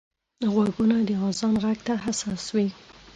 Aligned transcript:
غوږونه 0.53 0.97
د 1.07 1.09
اذان 1.27 1.55
غږ 1.63 1.79
ته 1.87 1.93
حساس 2.05 2.43
وي 2.55 2.67